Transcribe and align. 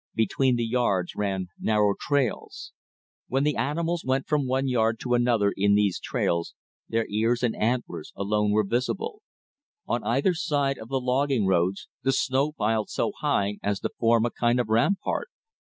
Between 0.15 0.55
the 0.55 0.65
yards 0.65 1.15
ran 1.15 1.49
narrow 1.59 1.93
trails. 1.93 2.73
When 3.27 3.43
the 3.43 3.55
animals 3.55 4.03
went 4.03 4.27
from 4.27 4.47
one 4.47 4.67
yard 4.67 4.99
to 5.01 5.13
another 5.13 5.53
in 5.55 5.75
these 5.75 5.99
trails, 5.99 6.55
their 6.89 7.05
ears 7.07 7.43
and 7.43 7.55
antlers 7.55 8.11
alone 8.15 8.49
were 8.49 8.63
visible. 8.65 9.21
On 9.87 10.03
either 10.03 10.33
side 10.33 10.79
of 10.79 10.89
the 10.89 10.99
logging 10.99 11.45
roads 11.45 11.87
the 12.01 12.13
snow 12.13 12.51
piled 12.53 12.89
so 12.89 13.11
high 13.19 13.59
as 13.61 13.79
to 13.81 13.91
form 13.99 14.25
a 14.25 14.31
kind 14.31 14.59
of 14.59 14.69
rampart. 14.69 15.29